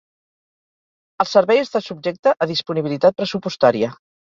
[1.25, 3.95] El servei està subjecte a disponibilitat pressupostària.